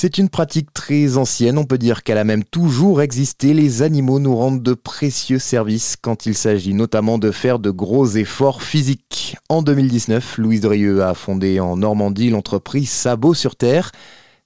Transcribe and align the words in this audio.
C'est 0.00 0.16
une 0.16 0.28
pratique 0.28 0.72
très 0.72 1.16
ancienne, 1.16 1.58
on 1.58 1.64
peut 1.64 1.76
dire 1.76 2.04
qu'elle 2.04 2.18
a 2.18 2.24
même 2.24 2.44
toujours 2.44 3.02
existé. 3.02 3.52
Les 3.52 3.82
animaux 3.82 4.20
nous 4.20 4.36
rendent 4.36 4.62
de 4.62 4.74
précieux 4.74 5.40
services 5.40 5.96
quand 6.00 6.24
il 6.24 6.36
s'agit 6.36 6.72
notamment 6.72 7.18
de 7.18 7.32
faire 7.32 7.58
de 7.58 7.72
gros 7.72 8.06
efforts 8.06 8.62
physiques. 8.62 9.36
En 9.48 9.60
2019, 9.60 10.38
Louise 10.38 10.60
Drieux 10.60 11.02
a 11.02 11.14
fondé 11.14 11.58
en 11.58 11.78
Normandie 11.78 12.30
l'entreprise 12.30 12.88
Sabot 12.88 13.34
sur 13.34 13.56
Terre. 13.56 13.90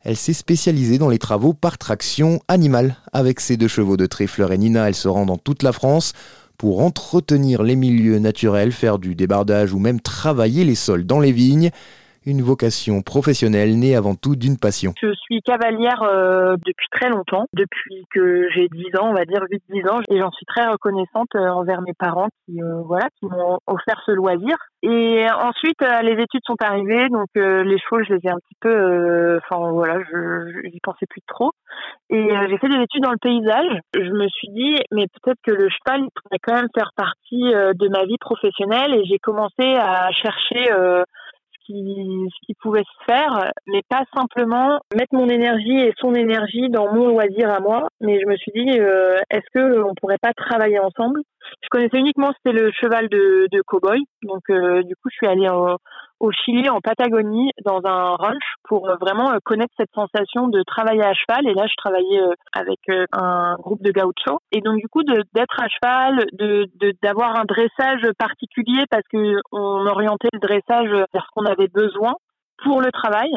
Elle 0.01 0.17
s'est 0.17 0.33
spécialisée 0.33 0.97
dans 0.97 1.11
les 1.11 1.19
travaux 1.19 1.53
par 1.53 1.77
traction 1.77 2.41
animale. 2.49 2.97
Avec 3.13 3.39
ses 3.39 3.59
deux 3.59 3.69
chevaux 3.69 3.99
de 3.99 4.07
trait 4.07 4.25
et 4.25 4.57
Nina, 4.57 4.89
elle 4.89 4.95
se 4.95 5.09
rend 5.09 5.27
dans 5.27 5.37
toute 5.37 5.63
la 5.63 5.73
France 5.73 6.15
pour 6.57 6.81
entretenir 6.81 7.63
les 7.63 7.77
milieux 7.77 8.21
naturels, 8.21 8.73
faire 8.73 8.99
du 8.99 9.15
débardage 9.15 9.75
ou 9.75 9.79
même 9.79 10.01
travailler 10.01 10.65
les 10.65 10.77
sols 10.77 11.05
dans 11.05 11.21
les 11.21 11.33
vignes 11.33 11.71
une 12.27 12.43
vocation 12.43 13.03
professionnelle 13.03 13.79
née 13.79 13.97
avant 13.97 14.15
tout 14.15 14.37
d'une 14.37 14.59
passion. 14.59 14.93
Je 15.01 15.13
suis 15.15 15.41
cavalière 15.43 16.03
euh, 16.03 16.57
depuis 16.65 16.87
très 16.91 17.09
longtemps, 17.11 17.47
depuis 17.53 18.05
que 18.13 18.49
j'ai 18.55 18.69
10 18.69 18.99
ans, 18.99 19.11
on 19.11 19.15
va 19.15 19.25
dire 19.25 19.43
8-10 19.71 19.89
ans, 19.89 20.01
et 20.09 20.19
j'en 20.19 20.31
suis 20.31 20.47
très 20.47 20.67
reconnaissante 20.67 21.29
euh, 21.35 21.49
envers 21.49 21.83
mes 21.83 21.95
parents 21.95 22.29
qui, 22.47 22.63
euh, 22.63 22.83
voilà, 22.87 23.09
qui 23.19 23.27
m'ont 23.27 23.59
offert 23.67 24.01
ce 24.07 24.13
loisir. 24.13 24.57
Et 24.83 25.27
ensuite, 25.31 25.81
les 26.03 26.21
études 26.21 26.43
sont 26.45 26.57
arrivées, 26.61 27.09
donc 27.09 27.29
les 27.37 27.79
chevaux, 27.79 28.03
je 28.03 28.15
les 28.15 28.21
ai 28.25 28.31
un 28.31 28.39
petit 28.39 28.57
peu, 28.61 29.39
enfin 29.39 29.71
voilà, 29.71 30.01
je 30.11 30.67
n'y 30.67 30.81
pensais 30.83 31.07
plus 31.09 31.21
trop. 31.29 31.53
Et 32.11 32.29
j'ai 32.49 32.59
fait 32.59 32.69
des 32.69 32.83
études 32.83 33.05
dans 33.05 33.13
le 33.13 33.19
paysage. 33.23 33.79
Je 33.95 34.11
me 34.11 34.27
suis 34.27 34.49
dit, 34.49 34.75
mais 34.91 35.07
peut-être 35.07 35.39
que 35.45 35.53
le 35.53 35.69
cheval, 35.69 36.09
pourrait 36.17 36.41
quand 36.43 36.55
même 36.55 36.69
faire 36.75 36.91
partie 36.97 37.53
de 37.53 37.89
ma 37.91 38.05
vie 38.07 38.19
professionnelle. 38.19 38.95
Et 38.95 39.05
j'ai 39.05 39.19
commencé 39.19 39.77
à 39.77 40.11
chercher 40.11 40.69
ce 41.73 42.47
qui 42.47 42.55
pouvait 42.55 42.85
se 42.85 43.05
faire, 43.07 43.53
mais 43.67 43.83
pas 43.89 44.05
simplement 44.15 44.81
mettre 44.95 45.15
mon 45.15 45.29
énergie 45.29 45.79
et 45.79 45.93
son 45.99 46.15
énergie 46.15 46.69
dans 46.69 46.93
mon 46.93 47.09
loisir 47.09 47.51
à 47.51 47.61
moi. 47.61 47.89
Mais 48.01 48.21
je 48.21 48.27
me 48.27 48.37
suis 48.37 48.53
dit, 48.53 48.79
euh, 48.79 49.17
est-ce 49.31 49.47
que 49.55 49.83
on 49.83 49.95
pourrait 49.95 50.19
pas 50.21 50.33
travailler 50.33 50.79
ensemble? 50.79 51.21
Je 51.63 51.69
connaissais 51.71 51.99
uniquement 51.99 52.33
c'était 52.37 52.57
le 52.57 52.71
cheval 52.73 53.09
de, 53.09 53.49
de 53.51 53.63
cowboy, 53.67 54.01
donc 54.23 54.43
euh, 54.51 54.83
du 54.83 54.95
coup 54.97 55.09
je 55.11 55.17
suis 55.17 55.27
allée 55.27 55.49
en, 55.49 55.77
au 56.23 56.31
Chili, 56.31 56.71
en 56.71 56.81
Patagonie, 56.81 57.51
dans 57.65 57.81
un 57.85 58.15
ranch 58.15 58.55
pour 58.63 58.89
euh, 58.89 58.95
vraiment 59.01 59.33
euh, 59.33 59.39
connaître 59.45 59.75
cette 59.77 59.93
sensation 59.93 60.47
de 60.47 60.63
travailler 60.63 61.03
à 61.03 61.13
cheval. 61.15 61.49
Et 61.49 61.53
là, 61.53 61.67
je 61.67 61.75
travaillais 61.77 62.21
euh, 62.21 62.35
avec 62.53 62.79
un 63.13 63.57
groupe 63.57 63.83
de 63.83 63.91
gaucho. 63.91 64.39
Et 64.53 64.61
donc, 64.61 64.79
du 64.79 64.89
coup, 64.89 65.03
d'être 65.03 65.61
à 65.61 65.67
cheval, 65.69 66.25
de 66.33 66.69
d'avoir 67.03 67.37
un 67.37 67.45
dressage 67.45 68.09
particulier 68.19 68.85
parce 68.89 69.07
que 69.11 69.41
on 69.51 69.87
orientait 69.87 70.29
le 70.33 70.39
dressage 70.39 70.91
vers 70.91 71.27
ce 71.27 71.31
qu'on 71.35 71.45
avait 71.45 71.69
besoin 71.69 72.15
pour 72.63 72.81
le 72.81 72.93
travail. 72.93 73.31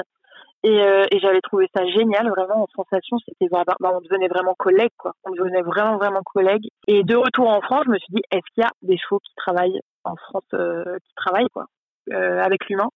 Et, 0.64 1.20
j'avais 1.20 1.42
trouvé 1.42 1.68
ça 1.76 1.86
génial, 1.86 2.28
vraiment 2.30 2.64
en 2.64 2.68
sensation, 2.76 3.18
c'était 3.20 3.48
bah, 3.52 3.64
on 3.82 4.02
devenait 4.02 4.28
vraiment 4.28 4.56
collègues, 4.58 4.96
quoi. 4.98 5.14
On 5.24 5.32
devenait 5.32 5.62
vraiment 5.62 5.98
vraiment 5.98 6.22
collègues. 6.24 6.68
Et 6.88 7.04
de 7.04 7.16
retour 7.16 7.50
en 7.50 7.62
France, 7.62 7.84
je 7.86 7.92
me 7.92 7.98
suis 7.98 8.14
dit, 8.14 8.22
est-ce 8.32 8.54
qu'il 8.54 8.64
y 8.64 8.66
a 8.66 8.72
des 8.82 8.98
chevaux 8.98 9.20
qui 9.20 9.34
travaillent 9.36 9.80
en 10.04 10.16
France, 10.16 10.44
qui 10.52 11.14
travaillent, 11.16 11.50
quoi? 11.54 11.66
euh, 11.66 11.85
avec 12.12 12.68
l'humain. 12.70 12.90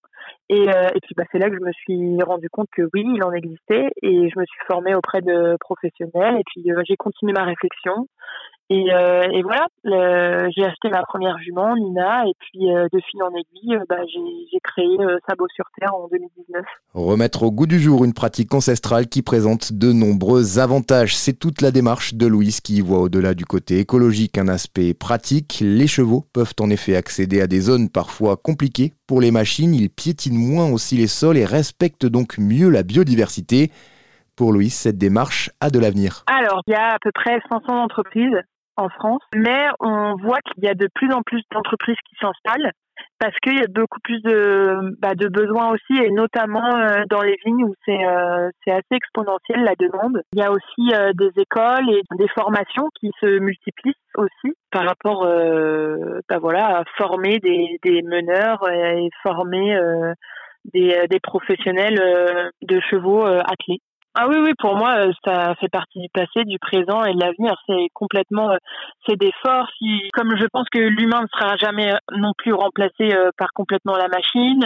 Et, 0.50 0.68
euh, 0.68 0.88
et 0.96 1.00
puis 1.02 1.14
bah, 1.16 1.24
c'est 1.32 1.38
là 1.38 1.50
que 1.50 1.56
je 1.56 1.64
me 1.64 1.72
suis 1.72 2.24
rendu 2.24 2.50
compte 2.50 2.70
que 2.76 2.82
oui, 2.94 3.06
il 3.06 3.24
en 3.24 3.32
existait 3.32 3.92
et 4.02 4.30
je 4.30 4.40
me 4.40 4.46
suis 4.46 4.60
formée 4.68 4.96
auprès 4.96 5.22
de 5.22 5.56
professionnels 5.60 6.38
et 6.40 6.44
puis 6.46 6.72
euh, 6.72 6.82
j'ai 6.88 6.96
continué 6.96 7.34
ma 7.34 7.44
réflexion 7.44 8.08
et, 8.72 8.94
euh, 8.94 9.24
et 9.34 9.42
voilà, 9.42 9.66
j'ai 9.84 10.64
acheté 10.64 10.90
ma 10.92 11.02
première 11.02 11.40
jument, 11.40 11.76
Nina, 11.76 12.24
et 12.28 12.34
puis 12.40 12.72
euh, 12.72 12.88
de 12.94 13.00
fil 13.10 13.24
en 13.24 13.30
aiguille, 13.30 13.74
euh, 13.74 13.84
bah, 13.90 13.98
j'ai 14.06 14.60
créé 14.60 14.96
Sabot 15.28 15.48
sur 15.56 15.66
Terre 15.80 15.96
en 15.96 16.08
2019. 16.08 16.64
Remettre 16.94 17.42
au 17.42 17.52
goût 17.52 17.66
du 17.66 17.80
jour 17.80 18.06
une 18.06 18.14
pratique 18.14 18.54
ancestrale 18.54 19.08
qui 19.08 19.24
présente 19.24 19.74
de 19.74 19.92
nombreux 19.92 20.60
avantages. 20.60 21.18
C'est 21.18 21.34
toute 21.34 21.62
la 21.62 21.72
démarche 21.72 22.14
de 22.14 22.28
Louise 22.28 22.62
qui 22.62 22.82
voit 22.82 23.00
au-delà 23.00 23.34
du 23.34 23.46
côté 23.46 23.80
écologique 23.80 24.38
un 24.38 24.48
aspect 24.48 24.94
pratique. 24.94 25.58
Les 25.62 25.88
chevaux 25.88 26.26
peuvent 26.32 26.54
en 26.60 26.70
effet 26.70 26.96
accéder 26.96 27.42
à 27.42 27.48
des 27.48 27.62
zones 27.62 27.90
parfois 27.90 28.38
compliquées. 28.38 28.94
Pour 29.10 29.22
les 29.22 29.32
machines, 29.32 29.74
ils 29.74 29.90
piétinent 29.90 30.38
moins 30.38 30.72
aussi 30.72 30.96
les 30.96 31.08
sols 31.08 31.38
et 31.38 31.44
respectent 31.44 32.06
donc 32.06 32.38
mieux 32.38 32.70
la 32.70 32.84
biodiversité. 32.84 33.72
Pour 34.36 34.54
Louise, 34.54 34.76
cette 34.76 35.00
démarche 35.00 35.50
a 35.60 35.72
de 35.72 35.80
l'avenir. 35.80 36.22
Alors, 36.28 36.62
il 36.68 36.74
y 36.74 36.76
a 36.76 36.94
à 36.94 36.98
peu 37.02 37.10
près 37.12 37.40
500 37.50 37.74
entreprises 37.74 38.38
en 38.78 38.88
France, 38.90 39.24
mais 39.34 39.66
on 39.80 40.16
voit 40.22 40.38
qu'il 40.42 40.64
y 40.64 40.68
a 40.68 40.76
de 40.76 40.88
plus 40.94 41.12
en 41.12 41.24
plus 41.24 41.42
d'entreprises 41.52 41.98
qui 42.08 42.18
s'installent 42.22 42.72
parce 43.20 43.36
qu'il 43.40 43.58
y 43.58 43.64
a 43.64 43.68
beaucoup 43.68 44.00
plus 44.02 44.22
de, 44.22 44.96
bah, 45.00 45.14
de 45.14 45.28
besoins 45.28 45.72
aussi, 45.72 46.02
et 46.02 46.10
notamment 46.10 46.76
euh, 46.76 47.04
dans 47.10 47.22
les 47.22 47.38
vignes 47.46 47.66
où 47.66 47.74
c'est 47.86 48.06
euh, 48.06 48.50
assez 48.68 48.96
exponentiel 48.96 49.64
la 49.64 49.76
demande. 49.76 50.22
Il 50.34 50.40
y 50.40 50.44
a 50.44 50.52
aussi 50.52 50.94
euh, 50.94 51.12
des 51.14 51.32
écoles 51.42 51.90
et 51.90 52.02
des 52.18 52.28
formations 52.30 52.90
qui 53.00 53.12
se 53.20 53.40
multiplient 53.40 53.96
aussi 54.16 54.56
par 54.72 54.86
rapport 54.86 55.22
bah, 56.30 56.38
voilà, 56.40 56.80
à 56.80 56.84
former 56.98 57.40
des, 57.40 57.80
des 57.84 58.02
meneurs 58.04 58.70
et 58.70 59.10
former 59.24 59.78
des, 60.74 61.08
des 61.10 61.20
professionnels 61.20 62.52
de 62.62 62.80
chevaux 62.90 63.26
athlètes. 63.26 63.82
Ah 64.22 64.28
oui, 64.28 64.36
oui, 64.38 64.52
pour 64.60 64.76
moi, 64.76 64.98
euh, 64.98 65.14
ça 65.24 65.56
fait 65.62 65.70
partie 65.70 65.98
du 65.98 66.10
passé, 66.10 66.44
du 66.44 66.60
présent 66.60 67.06
et 67.06 67.14
de 67.14 67.22
l'avenir. 67.22 67.56
C'est 67.66 67.88
complètement, 67.94 68.52
euh, 68.52 68.58
c'est 69.08 69.16
des 69.16 69.32
forces. 69.42 69.72
Comme 70.12 70.36
je 70.36 70.46
pense 70.52 70.68
que 70.70 70.80
l'humain 70.80 71.22
ne 71.22 71.28
sera 71.28 71.56
jamais 71.56 71.94
euh, 71.94 71.98
non 72.18 72.34
plus 72.38 72.52
remplacé 72.52 73.16
par 73.38 73.54
complètement 73.54 73.96
la 73.96 74.10
machine. 74.10 74.60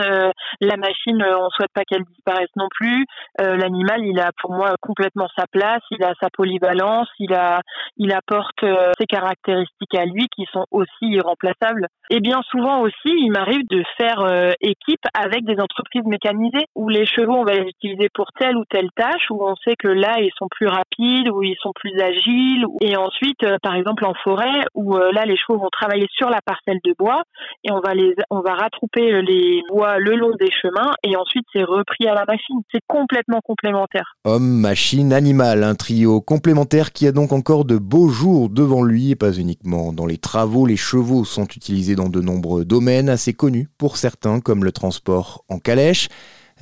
La 0.59 0.77
machine, 0.77 1.23
on 1.23 1.49
souhaite 1.51 1.71
pas 1.71 1.83
qu'elle 1.85 2.03
disparaisse 2.03 2.49
non 2.55 2.67
plus. 2.71 3.05
L'animal, 3.37 4.03
il 4.03 4.19
a 4.19 4.31
pour 4.41 4.53
moi 4.53 4.73
complètement 4.81 5.27
sa 5.37 5.45
place. 5.45 5.81
Il 5.91 6.03
a 6.03 6.13
sa 6.19 6.29
polyvalence. 6.31 7.07
Il 7.19 7.33
a, 7.33 7.61
il 7.97 8.11
apporte 8.11 8.65
ses 8.97 9.05
caractéristiques 9.05 9.95
à 9.95 10.05
lui 10.05 10.27
qui 10.35 10.45
sont 10.51 10.65
aussi 10.71 10.89
irremplaçables. 11.01 11.87
Et 12.09 12.19
bien 12.19 12.41
souvent 12.49 12.81
aussi, 12.81 12.93
il 13.05 13.31
m'arrive 13.31 13.67
de 13.69 13.83
faire 13.97 14.53
équipe 14.61 15.05
avec 15.13 15.45
des 15.45 15.59
entreprises 15.59 16.05
mécanisées 16.05 16.65
où 16.75 16.89
les 16.89 17.05
chevaux, 17.05 17.35
on 17.35 17.45
va 17.45 17.53
les 17.53 17.69
utiliser 17.69 18.09
pour 18.13 18.31
telle 18.39 18.57
ou 18.57 18.65
telle 18.65 18.89
tâche 18.95 19.29
on 19.45 19.55
sait 19.63 19.75
que 19.77 19.87
là 19.87 20.19
ils 20.19 20.31
sont 20.37 20.47
plus 20.49 20.67
rapides, 20.67 21.29
où 21.29 21.43
ils 21.43 21.57
sont 21.61 21.71
plus 21.75 21.99
agiles. 21.99 22.65
Et 22.81 22.95
ensuite, 22.95 23.43
euh, 23.43 23.57
par 23.61 23.75
exemple 23.75 24.05
en 24.05 24.13
forêt, 24.23 24.65
où 24.73 24.95
euh, 24.95 25.11
là 25.11 25.25
les 25.25 25.37
chevaux 25.37 25.59
vont 25.59 25.69
travailler 25.71 26.07
sur 26.15 26.29
la 26.29 26.41
parcelle 26.41 26.79
de 26.83 26.93
bois 26.97 27.23
et 27.63 27.71
on 27.71 27.79
va 27.79 27.93
les, 27.93 28.15
on 28.29 28.41
va 28.41 28.53
rattraper 28.55 29.21
les 29.21 29.61
bois 29.69 29.99
le 29.99 30.15
long 30.15 30.31
des 30.39 30.51
chemins 30.51 30.93
et 31.03 31.15
ensuite 31.15 31.45
c'est 31.53 31.63
repris 31.63 32.07
à 32.07 32.13
la 32.13 32.25
machine. 32.25 32.61
C'est 32.71 32.81
complètement 32.87 33.41
complémentaire. 33.43 34.15
Homme, 34.25 34.59
machine, 34.59 35.13
animal, 35.13 35.63
un 35.63 35.75
trio 35.75 36.21
complémentaire 36.21 36.91
qui 36.91 37.07
a 37.07 37.11
donc 37.11 37.31
encore 37.31 37.65
de 37.65 37.77
beaux 37.77 38.09
jours 38.09 38.49
devant 38.49 38.83
lui 38.83 39.11
et 39.11 39.15
pas 39.15 39.31
uniquement 39.31 39.93
dans 39.93 40.05
les 40.05 40.17
travaux. 40.17 40.65
Les 40.65 40.77
chevaux 40.77 41.25
sont 41.25 41.45
utilisés 41.45 41.95
dans 41.95 42.09
de 42.09 42.21
nombreux 42.21 42.65
domaines 42.65 43.09
assez 43.09 43.33
connus 43.33 43.67
pour 43.77 43.97
certains 43.97 44.39
comme 44.39 44.63
le 44.63 44.71
transport 44.71 45.43
en 45.49 45.59
calèche. 45.59 46.09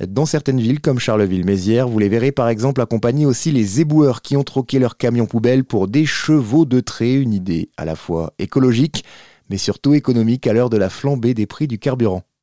Dans 0.00 0.26
certaines 0.26 0.60
villes 0.60 0.80
comme 0.80 0.98
Charleville-Mézières, 0.98 1.86
vous 1.86 1.98
les 1.98 2.08
verrez 2.08 2.32
par 2.32 2.48
exemple 2.48 2.80
accompagner 2.80 3.26
aussi 3.26 3.52
les 3.52 3.80
éboueurs 3.80 4.22
qui 4.22 4.36
ont 4.36 4.42
troqué 4.42 4.78
leurs 4.78 4.96
camions 4.96 5.26
poubelles 5.26 5.64
pour 5.64 5.86
des 5.86 6.06
chevaux 6.06 6.64
de 6.64 6.80
trait, 6.80 7.14
une 7.14 7.34
idée 7.34 7.70
à 7.76 7.84
la 7.84 7.94
fois 7.94 8.32
écologique 8.38 9.04
mais 9.52 9.58
surtout 9.58 9.92
économique 9.92 10.46
à 10.46 10.54
l'heure 10.54 10.70
de 10.70 10.78
la 10.78 10.88
flambée 10.88 11.34
des 11.34 11.46
prix 11.46 11.68
du 11.68 11.78
carburant. 11.78 12.22